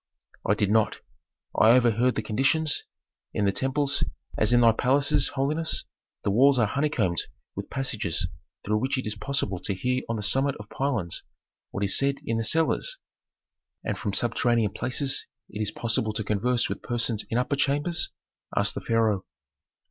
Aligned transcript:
"I 0.47 0.55
did 0.55 0.71
not. 0.71 0.97
I 1.55 1.73
overheard 1.73 2.15
the 2.15 2.23
conditions. 2.23 2.85
In 3.35 3.45
the 3.45 3.51
temples, 3.51 4.03
as 4.35 4.51
in 4.51 4.61
thy 4.61 4.71
palaces, 4.71 5.27
holiness, 5.27 5.85
the 6.23 6.31
walls 6.31 6.57
are 6.57 6.65
honeycombed 6.65 7.21
with 7.55 7.69
passages 7.69 8.25
through 8.65 8.77
which 8.79 8.97
it 8.97 9.05
is 9.05 9.13
possible 9.13 9.59
to 9.59 9.75
hear 9.75 10.01
on 10.09 10.15
the 10.15 10.23
summit 10.23 10.55
of 10.55 10.69
pylons 10.69 11.21
what 11.69 11.83
is 11.83 11.95
said 11.95 12.15
in 12.25 12.37
the 12.39 12.43
cellars." 12.43 12.97
"And 13.83 13.95
from 13.95 14.11
subterranean 14.13 14.71
places 14.73 15.27
it 15.49 15.61
is 15.61 15.69
possible 15.69 16.13
to 16.13 16.23
converse 16.23 16.67
with 16.67 16.81
persons 16.81 17.23
in 17.29 17.37
upper 17.37 17.55
chambers?" 17.55 18.09
asked 18.57 18.73
the 18.73 18.81
pharaoh. 18.81 19.23